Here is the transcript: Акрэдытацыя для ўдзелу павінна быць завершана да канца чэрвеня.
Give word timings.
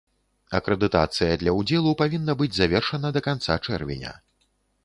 Акрэдытацыя 0.59 1.35
для 1.43 1.51
ўдзелу 1.59 1.91
павінна 2.01 2.37
быць 2.39 2.51
завершана 2.63 3.15
да 3.19 3.25
канца 3.29 3.61
чэрвеня. 3.69 4.19